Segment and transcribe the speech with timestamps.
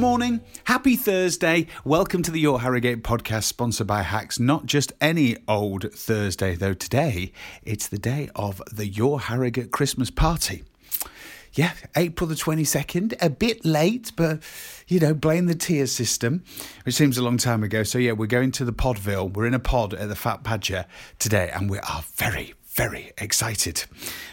[0.00, 0.40] morning.
[0.64, 1.66] Happy Thursday.
[1.84, 4.40] Welcome to the Your Harrogate podcast, sponsored by Hacks.
[4.40, 6.72] Not just any old Thursday, though.
[6.72, 10.64] Today, it's the day of the Your Harrogate Christmas party.
[11.52, 13.14] Yeah, April the 22nd.
[13.20, 14.42] A bit late, but,
[14.88, 16.44] you know, blame the tier system,
[16.84, 17.82] which seems a long time ago.
[17.82, 19.30] So, yeah, we're going to the Podville.
[19.30, 20.86] We're in a pod at the Fat Badger
[21.18, 23.84] today, and we are very, very excited.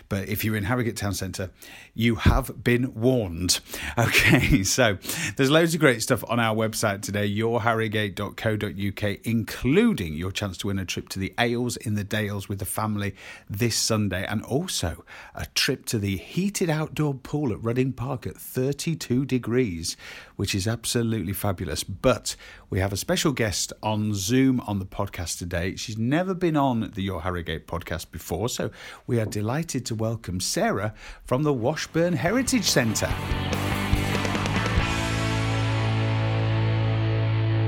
[0.09, 1.51] But if you're in Harrogate Town Centre,
[1.93, 3.59] you have been warned.
[3.97, 4.97] Okay, so
[5.37, 10.77] there's loads of great stuff on our website today, yourharrogate.co.uk, including your chance to win
[10.77, 13.15] a trip to the Ales in the Dales with the family
[13.49, 15.03] this Sunday, and also
[15.33, 19.97] a trip to the heated outdoor pool at Reading Park at 32 degrees,
[20.35, 21.83] which is absolutely fabulous.
[21.83, 22.35] But
[22.69, 25.75] we have a special guest on Zoom on the podcast today.
[25.75, 28.69] She's never been on the Your Harrogate podcast before, so
[29.07, 33.13] we are delighted to welcome Sarah from the Washburn Heritage Centre.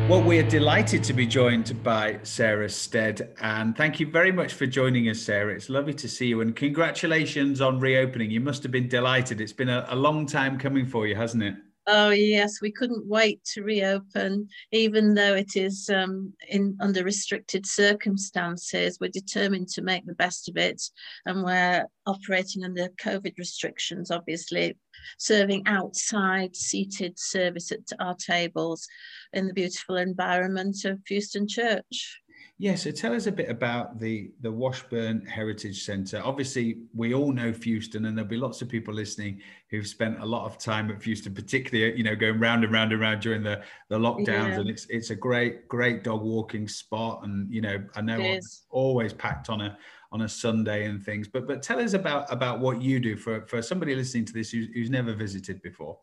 [0.09, 4.53] Well, we are delighted to be joined by Sarah Stead, and thank you very much
[4.53, 5.53] for joining us, Sarah.
[5.53, 8.31] It's lovely to see you, and congratulations on reopening.
[8.31, 9.39] You must have been delighted.
[9.39, 11.55] It's been a, a long time coming for you, hasn't it?
[11.91, 17.65] Oh yes, we couldn't wait to reopen, even though it is um, in under restricted
[17.65, 18.99] circumstances.
[19.01, 20.79] We're determined to make the best of it,
[21.25, 24.11] and we're operating under COVID restrictions.
[24.11, 24.77] Obviously,
[25.17, 28.87] serving outside seated service at our tables
[29.33, 32.21] in the beautiful environment of Fewston Church.
[32.57, 36.21] Yeah, so tell us a bit about the the Washburn Heritage Centre.
[36.23, 40.25] Obviously, we all know Fewston, and there'll be lots of people listening who've spent a
[40.25, 43.43] lot of time at Fewston, particularly you know going round and round and round during
[43.43, 44.49] the the lockdowns.
[44.49, 44.59] Yeah.
[44.59, 48.65] And it's it's a great great dog walking spot, and you know I know it's
[48.69, 49.77] always packed on a
[50.11, 51.29] on a Sunday and things.
[51.29, 54.51] But but tell us about about what you do for for somebody listening to this
[54.51, 55.97] who's, who's never visited before.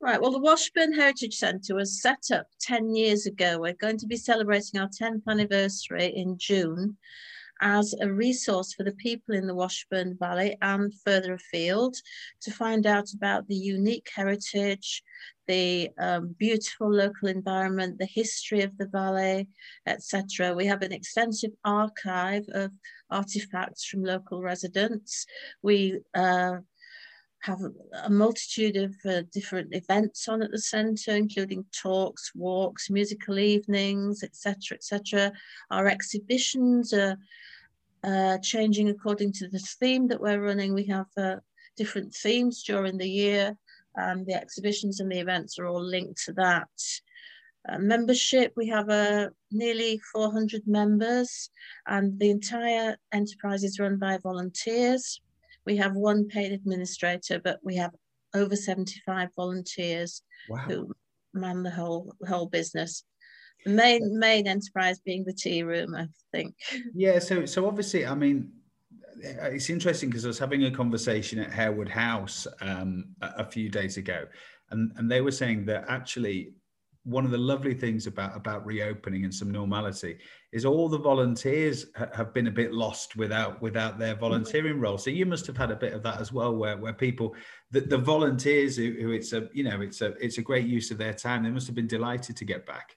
[0.00, 3.58] Right, well, the Washburn Heritage Centre was set up 10 years ago.
[3.58, 6.96] We're going to be celebrating our 10th anniversary in June
[7.60, 11.96] as a resource for the people in the Washburn Valley and further afield
[12.42, 15.02] to find out about the unique heritage,
[15.48, 19.48] the um, beautiful local environment, the history of the valley,
[19.84, 20.54] etc.
[20.54, 22.70] We have an extensive archive of
[23.10, 25.26] artifacts from local residents.
[25.60, 26.58] We uh,
[27.40, 27.60] have
[28.04, 34.22] a multitude of uh, different events on at the centre, including talks, walks, musical evenings,
[34.22, 35.32] etc., etc.
[35.70, 37.16] Our exhibitions are
[38.02, 40.74] uh, changing according to the theme that we're running.
[40.74, 41.36] We have uh,
[41.76, 43.56] different themes during the year,
[43.94, 46.68] and the exhibitions and the events are all linked to that.
[47.68, 51.50] Uh, membership, we have uh, nearly 400 members,
[51.86, 55.20] and the entire enterprise is run by volunteers.
[55.68, 57.90] We have one paid administrator, but we have
[58.34, 60.56] over 75 volunteers wow.
[60.66, 60.94] who
[61.34, 63.04] man the whole whole business.
[63.66, 66.54] The main main enterprise being the tea room, I think.
[66.94, 68.50] Yeah, so so obviously, I mean,
[69.20, 73.68] it's interesting because I was having a conversation at Harewood House um, a, a few
[73.68, 74.24] days ago,
[74.70, 76.54] and and they were saying that actually
[77.04, 80.18] one of the lovely things about about reopening and some normality
[80.52, 84.20] is all the volunteers ha- have been a bit lost without without their mm-hmm.
[84.20, 86.92] volunteering role so you must have had a bit of that as well where where
[86.92, 87.34] people
[87.70, 90.90] the, the volunteers who, who it's a you know it's a it's a great use
[90.90, 92.96] of their time they must have been delighted to get back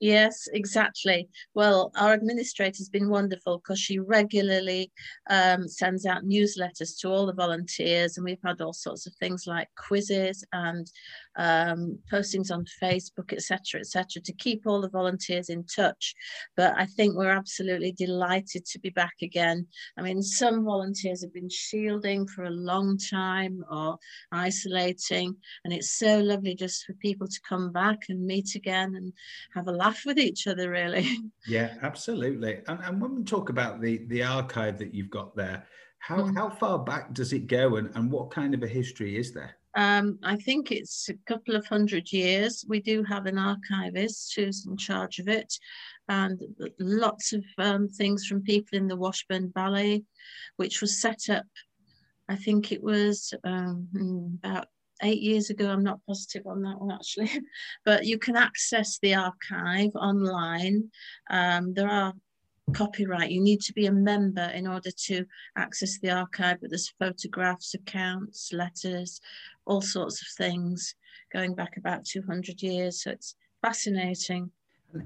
[0.00, 1.26] Yes, exactly.
[1.54, 4.92] Well, our administrator has been wonderful because she regularly
[5.30, 9.44] um, sends out newsletters to all the volunteers, and we've had all sorts of things
[9.46, 10.86] like quizzes and
[11.36, 16.14] um, postings on Facebook, etc., etc., to keep all the volunteers in touch.
[16.56, 19.66] But I think we're absolutely delighted to be back again.
[19.96, 23.96] I mean, some volunteers have been shielding for a long time or
[24.30, 29.14] isolating, and it's so lovely just for people to come back and meet again and
[29.54, 31.06] have a laugh with each other, really.
[31.48, 32.60] Yeah, absolutely.
[32.66, 35.64] And, and when we talk about the the archive that you've got there,
[35.98, 36.34] how mm.
[36.34, 39.56] how far back does it go, and, and what kind of a history is there?
[39.76, 42.64] Um, I think it's a couple of hundred years.
[42.66, 45.52] We do have an archivist who's in charge of it,
[46.08, 46.40] and
[46.80, 50.04] lots of um, things from people in the Washburn Valley,
[50.56, 51.46] which was set up.
[52.28, 54.66] I think it was um, hmm, about
[55.02, 55.68] eight years ago.
[55.68, 57.30] I'm not positive on that one actually,
[57.84, 60.90] but you can access the archive online.
[61.30, 62.14] Um, there are
[62.72, 63.30] copyright.
[63.30, 65.24] You need to be a member in order to
[65.56, 69.20] access the archive, but there's photographs, accounts, letters,
[69.66, 70.94] all sorts of things
[71.32, 73.02] going back about 200 years.
[73.02, 74.50] So it's fascinating.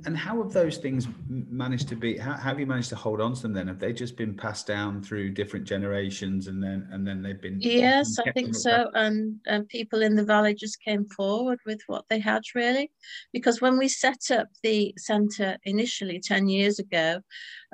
[0.05, 2.17] And how have those things managed to be?
[2.17, 3.53] How, how, have you managed to hold on to them?
[3.53, 7.41] Then have they just been passed down through different generations, and then and then they've
[7.41, 7.61] been?
[7.61, 8.91] Yes, I think so.
[8.94, 12.91] And, and people in the valley just came forward with what they had really,
[13.32, 17.21] because when we set up the centre initially ten years ago,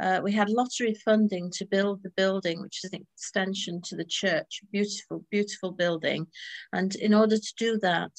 [0.01, 4.05] uh, we had lottery funding to build the building, which is an extension to the
[4.05, 4.63] church.
[4.73, 6.27] Beautiful, beautiful building,
[6.73, 8.13] and in order to do that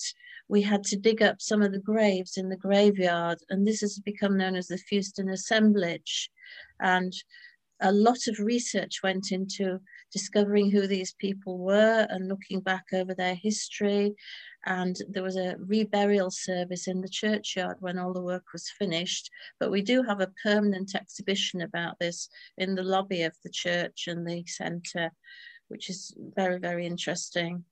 [0.49, 3.99] we had to dig up some of the graves in the graveyard, and this has
[3.99, 6.29] become known as the Fewston Assemblage.
[6.79, 7.13] And
[7.81, 9.79] a lot of research went into
[10.11, 14.15] discovering who these people were and looking back over their history.
[14.65, 19.29] And there was a reburial service in the churchyard when all the work was finished.
[19.59, 24.05] But we do have a permanent exhibition about this in the lobby of the church
[24.07, 25.11] and the centre,
[25.67, 27.63] which is very, very interesting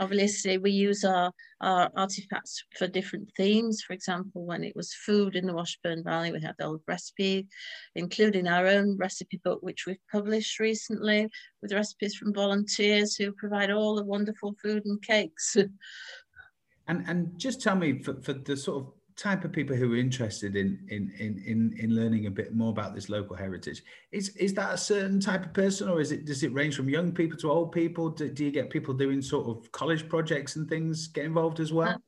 [0.00, 3.82] obviously we use our, our artifacts for different themes.
[3.86, 7.46] For example, when it was food in the Washburn Valley, we had the old recipe,
[7.94, 11.28] including our own recipe book, which we've published recently
[11.62, 15.56] with recipes from volunteers who provide all the wonderful food and cakes.
[16.88, 19.96] and and just tell me for, for the sort of type of people who are
[19.96, 23.82] interested in, in in in in learning a bit more about this local heritage
[24.12, 26.88] is is that a certain type of person or is it does it range from
[26.88, 28.10] young people to old people?
[28.10, 31.72] Do, do you get people doing sort of college projects and things get involved as
[31.72, 31.88] well?
[31.88, 31.98] Uh,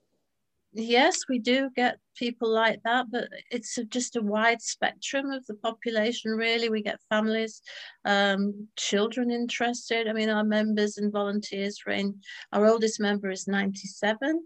[0.72, 5.44] yes we do get people like that but it's a, just a wide spectrum of
[5.46, 7.62] the population really we get families
[8.04, 12.14] um, children interested i mean our members and volunteers range
[12.52, 14.40] our oldest member is 97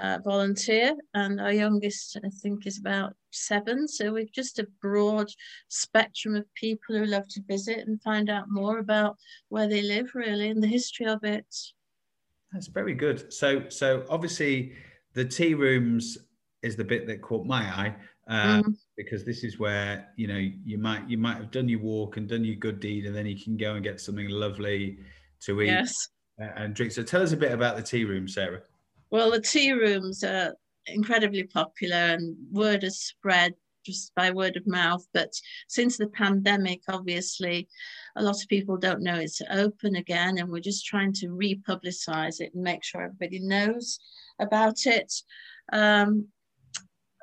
[0.00, 3.88] uh, volunteer, and our youngest, I think, is about seven.
[3.88, 5.28] So we've just a broad
[5.68, 9.16] spectrum of people who love to visit and find out more about
[9.48, 11.46] where they live, really, and the history of it.
[12.52, 13.32] That's very good.
[13.32, 14.74] So, so obviously,
[15.14, 16.18] the tea rooms
[16.62, 17.94] is the bit that caught my eye.
[18.28, 18.76] Uh, mm.
[18.96, 22.28] because this is where you know you might you might have done your walk and
[22.28, 24.96] done your good deed and then you can go and get something lovely
[25.40, 26.08] to eat yes.
[26.38, 28.62] and drink so tell us a bit about the tea room sarah
[29.12, 30.54] well, the tea rooms are
[30.86, 33.52] incredibly popular and word has spread
[33.84, 35.06] just by word of mouth.
[35.12, 35.32] But
[35.68, 37.68] since the pandemic, obviously,
[38.16, 42.40] a lot of people don't know it's open again, and we're just trying to republicize
[42.40, 43.98] it and make sure everybody knows
[44.40, 45.12] about it.
[45.72, 46.28] Um,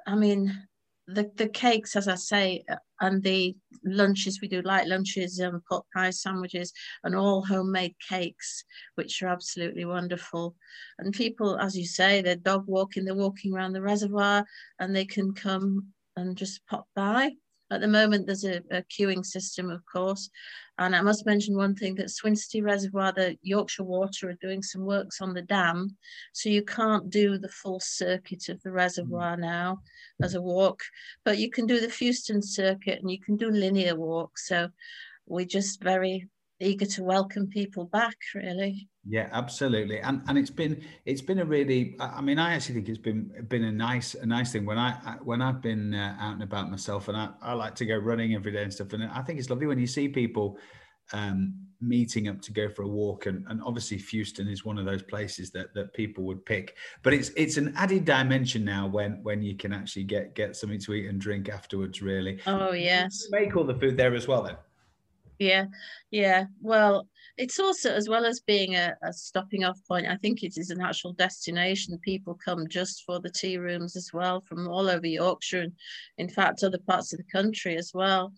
[0.07, 0.67] I mean,
[1.07, 2.63] the, the cakes, as I say,
[3.01, 6.73] and the lunches we do light lunches and pot pie sandwiches
[7.03, 8.63] and all homemade cakes
[8.95, 10.55] which are absolutely wonderful
[10.99, 14.45] and people as you say they're dog walking they're walking around the reservoir
[14.79, 15.85] and they can come
[16.19, 17.31] and just pop by
[17.71, 20.29] at the moment, there's a, a, queuing system, of course.
[20.79, 24.85] And I must mention one thing that Swinsty Reservoir, the Yorkshire Water are doing some
[24.85, 25.95] works on the dam.
[26.33, 29.41] So you can't do the full circuit of the reservoir mm.
[29.41, 29.81] now
[30.23, 30.81] as a walk,
[31.23, 34.47] but you can do the Fewston circuit and you can do linear walks.
[34.47, 34.69] So
[35.27, 36.27] we're just very
[36.59, 38.87] eager to welcome people back, really.
[39.07, 42.89] Yeah, absolutely, and and it's been it's been a really I mean I actually think
[42.89, 44.65] it's been been a nice a nice thing.
[44.65, 47.85] When I when I've been uh, out and about myself and I, I like to
[47.85, 50.57] go running every day and stuff and I think it's lovely when you see people
[51.13, 54.85] um, meeting up to go for a walk and, and obviously Fewston is one of
[54.85, 56.75] those places that that people would pick.
[57.01, 60.79] But it's it's an added dimension now when when you can actually get get something
[60.81, 62.39] to eat and drink afterwards really.
[62.45, 63.27] Oh yes.
[63.31, 64.57] make all the food there as well then
[65.39, 65.65] yeah,
[66.11, 66.45] yeah.
[66.61, 70.05] Well, it's also as well as being a, a, stopping off point.
[70.07, 71.97] I think it is an actual destination.
[71.99, 75.71] People come just for the tea rooms as well from all over Yorkshire and,
[76.17, 78.33] in fact, other parts of the country as well.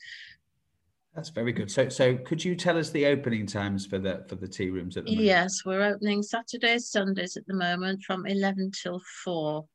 [1.16, 1.70] That's very good.
[1.70, 4.96] So, so could you tell us the opening times for the for the tea rooms
[4.96, 5.26] at the moment?
[5.26, 9.66] Yes, we're opening Saturdays, Sundays at the moment from eleven till four,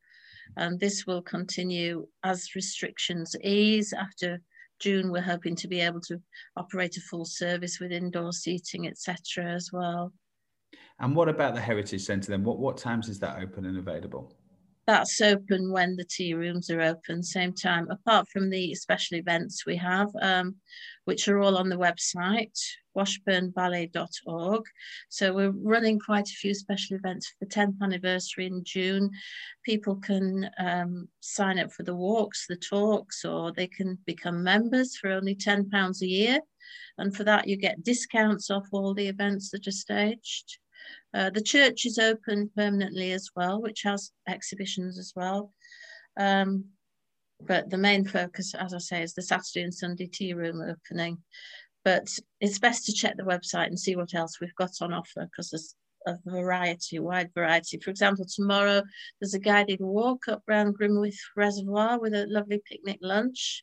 [0.56, 4.40] and this will continue as restrictions ease after
[4.78, 6.20] June, we're hoping to be able to
[6.56, 9.44] operate a full service with indoor seating, etc.
[9.44, 10.12] as well.
[10.98, 12.44] And what about the Heritage Centre then?
[12.44, 14.32] What, what times is that open and available?
[14.86, 19.66] That's open when the tea rooms are open, same time, apart from the special events
[19.66, 20.56] we have, um,
[21.06, 22.56] which are all on the website,
[22.96, 24.62] washburnvalley.org.
[25.08, 29.10] So we're running quite a few special events for the 10th anniversary in June.
[29.64, 34.96] People can um, sign up for the walks, the talks, or they can become members
[34.96, 36.40] for only £10 a year.
[36.98, 40.58] And for that, you get discounts off all the events that are staged.
[41.14, 45.52] Uh, the church is open permanently as well, which has exhibitions as well.
[46.18, 46.66] Um,
[47.40, 51.18] but the main focus, as I say, is the Saturday and Sunday tea room opening.
[51.84, 52.08] But
[52.40, 55.50] it's best to check the website and see what else we've got on offer because
[55.50, 55.74] there's
[56.06, 57.78] a variety, wide variety.
[57.78, 58.82] For example, tomorrow
[59.20, 63.62] there's a guided walk up round Grimwith Reservoir with a lovely picnic lunch.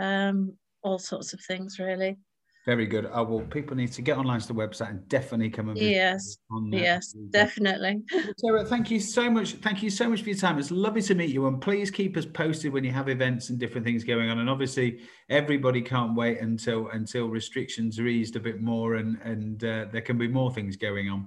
[0.00, 2.16] Um, all sorts of things, really.
[2.64, 3.10] Very good.
[3.12, 5.78] Oh, well, people need to get online to the website and definitely come and.
[5.78, 6.38] Yes,
[6.70, 8.02] yes, definitely.
[8.38, 9.54] Sarah, thank you so much.
[9.54, 10.60] Thank you so much for your time.
[10.60, 13.58] It's lovely to meet you, and please keep us posted when you have events and
[13.58, 14.38] different things going on.
[14.38, 19.64] And obviously, everybody can't wait until until restrictions are eased a bit more, and and
[19.64, 21.26] uh, there can be more things going on.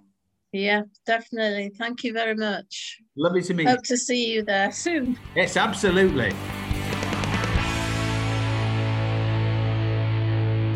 [0.54, 1.74] Yeah, definitely.
[1.78, 3.02] Thank you very much.
[3.18, 3.68] Lovely to meet.
[3.68, 5.20] Hope to see you there soon.
[5.36, 6.32] Yes, absolutely.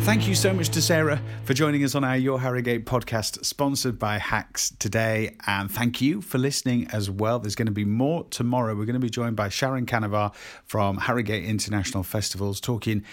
[0.02, 3.98] Thank you so much to Sarah for joining us on our Your Harrogate podcast, sponsored
[3.98, 5.36] by Hacks today.
[5.46, 7.38] And thank you for listening as well.
[7.38, 8.74] There's going to be more tomorrow.
[8.74, 13.04] We're going to be joined by Sharon Canavar from Harrogate International Festivals talking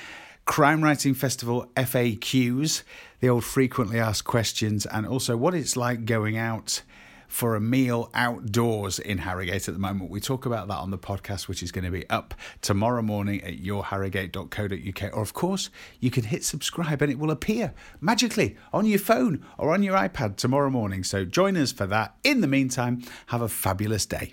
[0.46, 2.84] Crime Writing Festival FAQs,
[3.20, 6.82] the old frequently asked questions, and also what it's like going out
[7.28, 10.10] for a meal outdoors in Harrogate at the moment.
[10.10, 13.44] We talk about that on the podcast, which is going to be up tomorrow morning
[13.44, 15.16] at yourharrogate.co.uk.
[15.16, 15.70] Or, of course,
[16.00, 19.96] you can hit subscribe and it will appear magically on your phone or on your
[19.96, 21.04] iPad tomorrow morning.
[21.04, 22.16] So join us for that.
[22.24, 24.26] In the meantime, have a fabulous day.